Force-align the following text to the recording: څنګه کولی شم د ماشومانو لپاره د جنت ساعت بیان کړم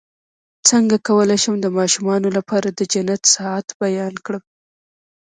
څنګه 0.69 0.95
کولی 1.07 1.37
شم 1.43 1.55
د 1.61 1.67
ماشومانو 1.77 2.27
لپاره 2.37 2.67
د 2.71 2.79
جنت 2.93 3.21
ساعت 3.35 3.67
بیان 3.83 4.13
کړم 4.25 4.43